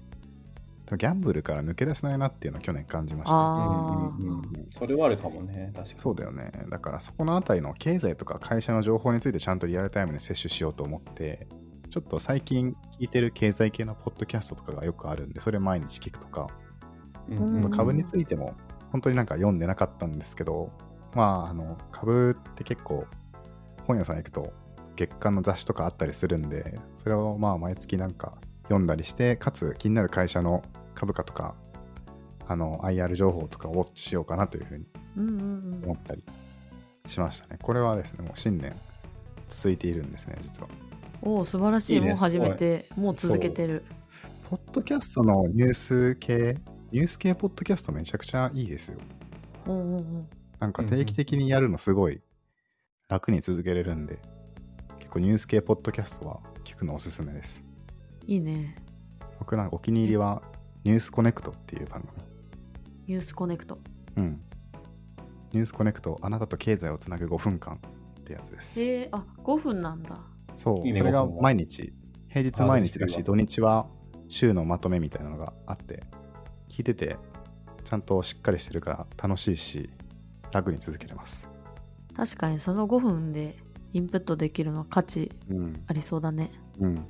[0.95, 3.37] ギャンブルから抜け出せないなっていうのを去年感じました。
[3.37, 5.99] あうんうんうんそれはあるかもね、確かに。
[5.99, 6.51] そうだよね。
[6.69, 11.47] だからそこのあたりの経済とか会社の情報についてちゃんとリアルタイムに摂取しようと思って、
[11.89, 16.47] ちょっと最近聞いてる経済系のポッドキャストとかがよくあるんで、それ毎日聞くとか、
[17.29, 18.55] うんうんうん株についても
[18.91, 20.71] 本当になんか読んでなかったんですけど、
[21.13, 23.05] まあ、あの株って結構
[23.85, 24.53] 本屋さん行くと
[24.95, 30.63] 月間の雑誌とかあったりするんで、それをまあ毎月なんか読んだりして、かつ気になる会社の
[30.95, 31.55] 株価とか、
[32.47, 34.85] あの IR 情報とかをウォッチしようかなというふうに
[35.17, 35.41] うんうんう
[35.79, 36.23] ん思ったり
[37.05, 37.57] しましたね。
[37.61, 38.75] これはですね、もう新年
[39.49, 40.69] 続いているんですね、実は。
[41.21, 43.83] おお素晴らしいいいねもう始めてもう続けてる
[44.49, 46.57] ポッドキャストのニュース系、
[46.91, 48.99] ニュース系ポッドキャストめちゃくちゃいいですよ。
[49.65, 50.03] おうおうおう
[50.59, 52.21] なんか定期的にやるのすごい
[53.09, 54.19] 楽に続けれるんで、
[54.99, 57.66] 結構ニュース系ポッドキャストは聞くのおすすめです。
[58.27, 58.75] いいね
[59.39, 60.41] 僕なんかお気に入りは
[60.83, 62.11] ニュースコネクトっていう番組。
[63.07, 63.79] ニュースコネクト
[64.17, 64.41] うん。
[65.53, 67.79] ニュースコネクト、あなたと経済をつなぐ5分間
[68.19, 68.81] ってやつです。
[68.81, 70.19] えー、あ5分なんだ
[70.57, 71.93] そう、いいねそれが5分は毎日、
[72.27, 73.87] 平日毎日だし、土日は
[74.27, 76.03] 週のまとめみたいなのがあって、
[76.69, 77.17] 聞いてて、
[77.85, 79.89] ちゃんとしっかりしてるから楽しいし、
[80.51, 81.49] 楽に続けれます。
[82.15, 83.57] 確かにその5分で
[83.93, 85.83] インプットできるのは価値うん。
[85.87, 87.05] ありそうだねうん。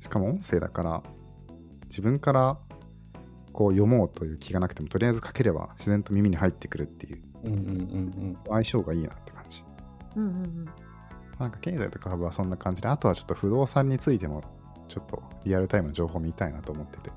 [0.00, 1.02] しかも音声だから、
[1.88, 2.58] 自分から
[3.52, 9.64] こう読もうという気がなくても、とりあえず書ければ自然と耳に入ってくるっていううんうんうん相性がいいなって感じ。
[10.16, 10.66] うんうんうん
[11.38, 14.42] なんか経済とか株はそんな感じで、あとはちょっと不動産についても、
[14.88, 17.10] ちょっとリアルタイムの情報見たいなと思ってて。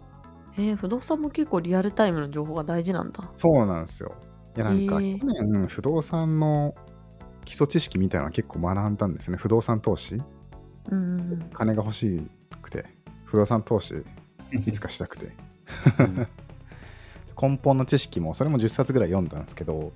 [0.58, 4.14] えー、不動産も結構リアルタイムの情報が大事なんだそうなんですよ。
[4.56, 6.74] いや、なんか去年、不動産の
[7.44, 9.36] 基礎知識みたいなの結構学んだんですね。
[9.36, 10.22] 不動産投資
[10.90, 12.30] うんうんうん金が欲し
[12.64, 12.86] くて、
[13.26, 14.06] 不動産投資う
[14.52, 14.58] ん。
[14.58, 15.32] いつかしたくて。
[16.00, 16.28] うん
[17.40, 19.92] 根本の知識もそれも10冊ぐらい読んだんですけど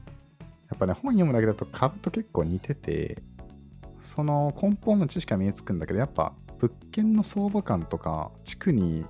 [0.69, 3.21] やっぱね本読むだけだと株と結構似てて
[3.99, 9.05] その根本の知識が身につくんだけどやっぱ物件の相場感とか地区に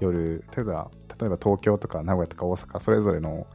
[0.00, 0.90] よる例えば
[1.20, 3.46] 例えば東京とか名古屋とか大阪それぞれの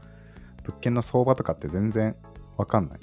[0.63, 2.15] 物件の相場とかって全然
[2.57, 2.99] わかんない、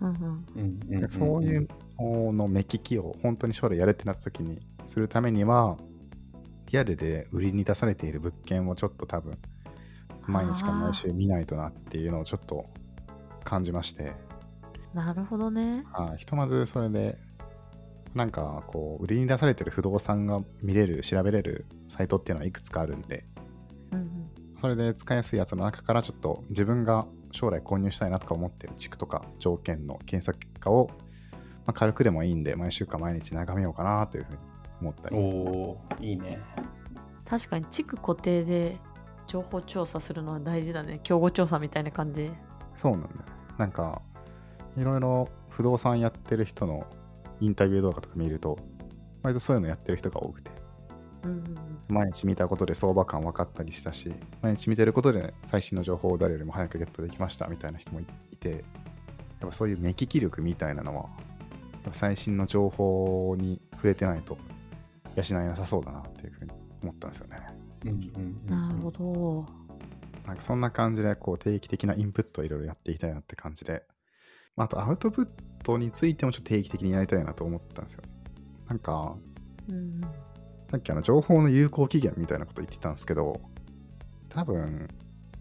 [0.00, 0.46] うん
[0.90, 4.60] うんそういうのの目利きを本当に将来やるってなった時に
[4.92, 5.78] するためには
[6.70, 9.38] リアルで売りに出されている物件をちょっと多分
[10.26, 12.66] 毎日か毎週見ないとなっていうのをちょっと
[13.42, 14.12] 感じまして、
[14.92, 15.84] なるほどね。
[15.92, 16.18] はい。
[16.18, 17.18] ひとまずそれで
[18.14, 23.24] なんかこう売りに出されてる不動産が見れる調べれるサイトっていうのはいくつかあるんで。
[23.92, 24.30] うんうん。
[24.58, 30.90] それで使いやすいやつの中からちょっと自分が将来購入したいなとか思ってる地区とか条件の検索結果を、
[31.30, 34.51] まあ、軽くでもいいんで毎週か毎日眺めようかなというふうに
[34.82, 36.40] 思ったりおいいね。
[37.24, 38.78] 確かに地区固定で
[39.26, 41.00] 情報調査するのは大事だね。
[41.02, 42.30] 競合調査みたいな感じ。
[42.74, 43.12] そうなんだよ
[43.58, 44.02] なんか
[44.76, 46.86] いろいろ不動産やってる人の
[47.40, 48.58] インタビュー動画とか見ると
[49.22, 50.50] 割とそういうのやってる人が多くて。
[51.24, 51.72] うんうんうん。
[51.88, 58.60] 毎日見たことで相場感分かったりしたし毎日見てることで最新の情報を誰よりも早くゲットできましたみたいな人もいいてやっ
[59.40, 64.38] ぱそういう目利き力みたいなのはやっぱ最新の情報に触れてないと
[65.16, 67.38] 養えなさそうだなっていうふうに思ったんですよね。
[67.84, 69.46] うんうんうんなるほど。
[70.26, 73.82] なんかそんな感じでこう定期的なインプットをいろいろやっていきたいなって感じで。
[74.56, 75.28] まあ、あとアウトプッ
[75.64, 78.02] トについてもちょっと定期的にやりたいなと思ったんですよ。
[78.68, 79.16] なんか、
[79.68, 80.00] うん。
[80.70, 83.40] さっきあの情報の有効期限みたいなこと言ってたんですけど、
[84.28, 84.88] 多分、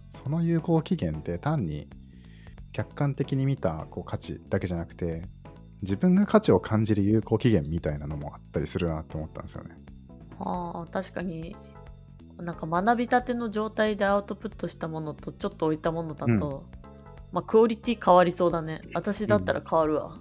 [0.09, 1.89] その有効期限って単に
[2.73, 5.23] 客観的に見たこう価値だけじゃなくて、
[5.81, 9.77] 自分が価値を感じる有効期限みたいなのもあったりするなと思ったんですよね。
[10.39, 11.55] ああ確かに。
[12.37, 16.65] なんか学びたての状態でアウトプットしたものとちょっと置いたものだと、
[17.31, 18.81] まあクオリティ変わりそうだね。
[18.93, 20.17] 私だったら変わるわ。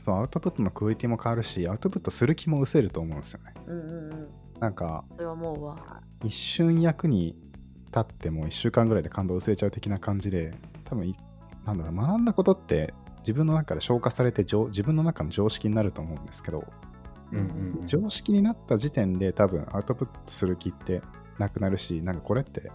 [0.00, 3.54] そう、アウトプットのクオリティも変わるし、アウトプットする気も失せると思うんですよね。
[3.66, 4.28] うんうんうん。
[4.60, 6.02] なんか、それは思うわ。
[6.24, 7.36] 一瞬役に
[7.86, 11.16] 立っても1週間ぐらいで感動薄れちゃう的な感じで、多分い、
[11.66, 16.64] なんだろう、学んだことって自分の中で消化されて常自分の中の常識になると思うんですけど、
[17.32, 21.02] うんうんうん常識になった時点で多分アウトプットする気って
[21.38, 22.70] なくなるし、なんかこれって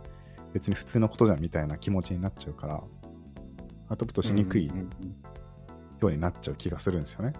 [0.53, 2.81] 別に普通のことじゃんみたいな気持ちになっちゃうから、
[3.89, 4.73] アウトプットしにくいよ
[6.01, 7.33] うになっちゃう気がするんですよね。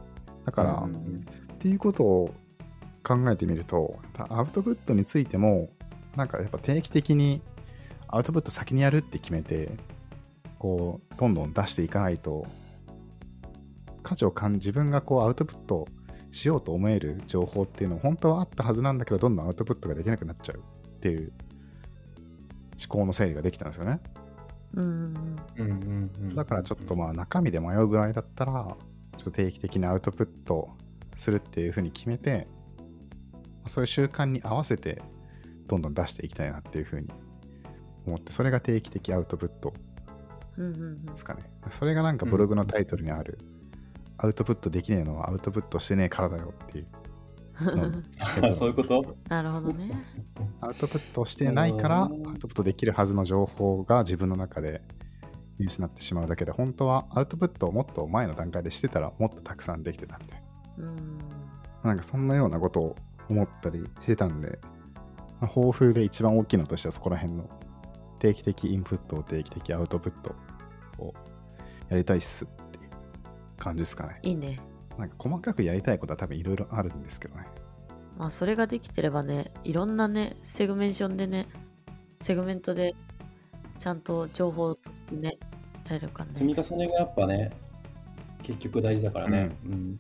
[0.46, 2.36] だから、うんうんっていうことを
[3.02, 5.70] 考えてみると、たアウトプットについても、
[6.16, 7.42] なんかやっぱ定期的に
[8.08, 9.72] アウトプット先にやるって決めて、
[10.60, 12.46] こう、どんどん出していかないと、
[14.06, 15.88] 価値を感じ、自分がこうアウトプット
[16.32, 21.34] しようと思える情報っていうのは本当はあったはずなんだけど、どんどんアウトプットができなくなっちゃうっていう
[22.78, 24.00] 思考の整理ができたんですよね。
[24.76, 28.54] うんうんうんうんうんだからちょっとまあ中身で迷うぐらいだったら、
[29.18, 30.70] ちょっと定期的にアウトプット
[31.16, 32.48] するっていうふうに決めて、
[33.68, 35.02] そういう習慣に合わせて
[35.68, 37.08] どんどん出していきたいなっていうふうに
[38.06, 39.74] 思って、それが定期的アウトプット
[40.58, 41.44] うんうんうんですかね。
[41.70, 43.40] それがなんかブログのタイトルにある、
[44.18, 46.88] アウトプットできねえのはアウトプットしてねえからだよっていう。
[48.54, 49.16] そういうこと？
[49.30, 49.92] なるほどね。
[50.62, 54.82] アウトプットしてないから、アウトプットできるはずの情報が自分の中で
[55.58, 60.44] 見失ってしまうだけで、本当はアウトプットをもっと前の段階でしてたら、もっとたくさんできてたみたい
[60.80, 61.18] うん。
[61.18, 61.24] な。
[61.84, 62.96] なんかそんなようなことを
[63.30, 64.60] 思ったりしてたんで、
[65.40, 67.50] まあ抱負で一番大きいのとしてはそこら辺の
[68.20, 70.36] 定期的インプットを定期的アウトプット
[70.98, 71.14] を
[71.90, 72.46] やりたいっす
[73.58, 74.20] 感じですかね。
[74.24, 74.60] いいね
[74.98, 77.46] なんか細かくやりたいことは多分いろいろあるんですけどね。
[78.18, 81.48] まあそれができてればねいろんなねセグメンションでね
[82.22, 82.96] セグメントで
[83.78, 85.38] ちゃんと情報としてね
[85.86, 87.52] やれるから積みね重ねがやっぱね、
[88.42, 89.56] 結局大事だからね。
[89.66, 90.00] うん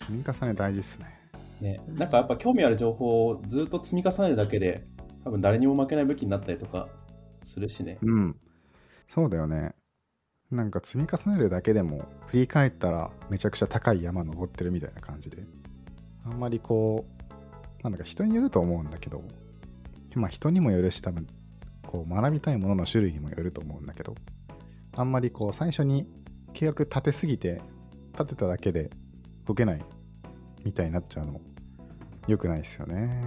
[0.00, 1.24] 積み重ね大事っすね。
[1.60, 4.86] ね、なんかやっぱ興味ある情報をずっと積み重ねるだけで、
[5.22, 6.88] 多分誰にも負けない武器になったりとか
[7.42, 7.98] するしね。
[8.02, 8.36] うん。
[9.08, 9.74] そうだよね。
[10.54, 15.44] なんか積み重ねるだけでも振り返ったらめちゃくちゃ高い山登ってるみたいな感じで。
[16.24, 17.04] あんまりこ
[17.80, 19.22] う、なんだか人によると思うんだけど、
[20.14, 21.26] まあ人にもよるし多分、
[21.86, 24.14] こう学びたいものの種類にもよると思うんだけど、
[24.96, 26.06] あんまりこう最初に
[26.52, 27.60] 計画立てすぎて、
[28.12, 28.90] 立てただけで
[29.46, 29.84] 動けない
[30.64, 31.40] みたいになっちゃうの
[32.28, 33.22] 良くないですよね。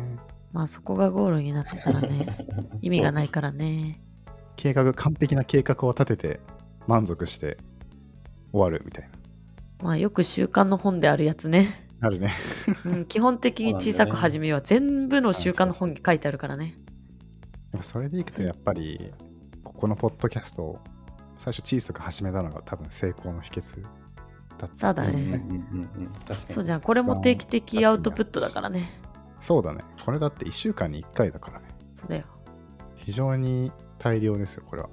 [0.53, 2.25] まあそこがゴールになってたらね
[2.81, 4.01] 意味がないからね
[4.55, 6.39] 計画、完璧な計画を立てて
[6.87, 7.57] 満足して
[8.51, 9.11] 終わるみたいな。
[9.83, 12.31] まあよく習慣の本であるやつね、あるね。
[12.85, 14.61] うん、基本的に小さく始めよう。
[14.63, 16.75] 全部の習慣の本に書いてあるからね。
[17.71, 19.11] やっぱそれでいくとやっぱり
[19.63, 20.79] ここのポッドキャストを
[21.37, 23.83] 最初小さく始めたのが多分成功の秘訣
[24.57, 25.11] だったそうだね。
[25.13, 26.13] うんうんうんうん。
[26.13, 26.53] 確かに。
[26.53, 28.89] そうじゃんこれも定期的アウトプットだからね。
[29.39, 29.83] そうだね。
[30.03, 31.67] これだって1週間に1回だからね。
[31.93, 32.23] そうだよ。
[32.95, 34.89] 非常に大量ですよこれは。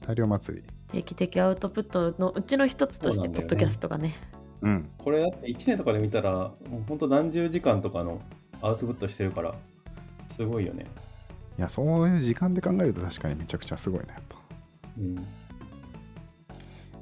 [0.00, 4.14] 大量祭り定期的アウトプットのうちの一つとしてポッドキャストがね。
[4.62, 4.90] うん。
[4.98, 8.20] これだって1年とかで見たら、もう本当何十時間とかの
[8.62, 9.54] アウトプットしてるから、
[10.28, 10.86] すごいよね。
[11.58, 14.36] いやそういう時間で考えると確かにめちゃくちゃすごいねやっぱ。
[14.98, 15.18] うん。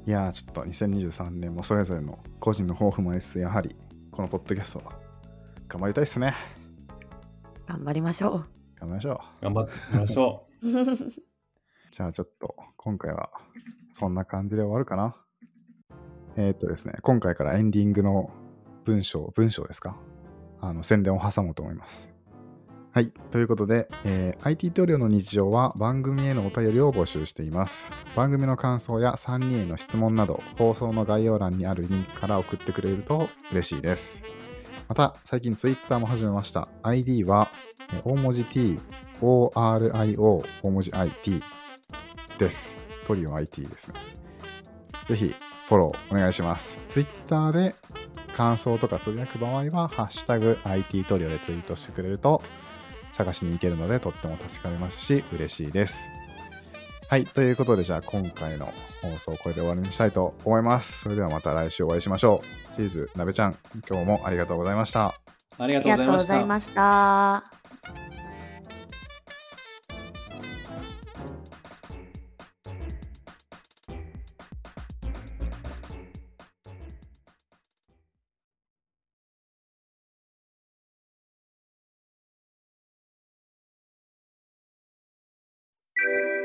[0.05, 3.75] いやーちょっと2023年もそれぞれの個人の抱負もありつつやはり
[4.11, 4.93] このポッドキャストは
[5.67, 6.35] 頑張りたいっすね。
[7.65, 8.43] 頑張りましょ
[8.79, 9.43] 頑張りましょう。
[9.43, 10.63] 頑張ってみましょう
[11.93, 13.29] じゃあちょっと今回は
[13.91, 15.15] そんな感じで終わるかな。
[16.35, 18.31] えーっとですね、今回からエンディングの
[18.83, 19.95] 文章、文章ですか？
[20.59, 22.11] あの宣伝を挟もうと思います。
[22.93, 23.11] はい。
[23.29, 27.91] ということで、えー IT トリオの日常は番組へのお便りを募集しています。
[28.15, 34.23] 番組の感想や3人への質問など、放送の概要欄にあるリンクから送ってくれると嬉しいです。
[34.89, 36.69] また、最近 Twitter も始めました。
[36.81, 37.49] ID は、
[38.03, 38.79] 大文字 T、
[39.21, 41.43] ORIO、大文字 IT
[42.43, 42.75] です。
[43.07, 43.95] トリオ IT ですね。
[45.07, 45.33] ぜひ、
[45.69, 46.77] フォローお願いします。
[46.89, 47.73] Twitter で
[48.35, 52.43] 感想とかつぶやく場合は、ハッシュタグ IT トリオでツイートしてくれると、
[53.13, 56.09] 探しに行けるので、とっても助かりますし、嬉しいです。
[57.07, 57.23] はい。
[57.25, 58.65] ということで、じゃあ今回の
[59.01, 61.01] 放送これで終わりにしたいと思います。
[61.01, 62.41] それではまた来週お会いしましょ
[62.73, 62.75] う。
[62.75, 63.55] チーズ、なべちゃん、
[63.87, 65.13] 今日もありがとうございました。
[65.59, 66.23] ありがとうご。
[66.23, 67.62] ざいました。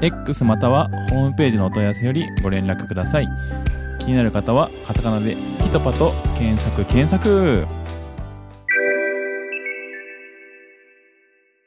[0.00, 3.28] X またはホームページのお問い合わせよりご連絡ください。
[3.98, 6.84] 気になる方はカタカナで「ピトパ」と検索。
[6.84, 7.66] 検索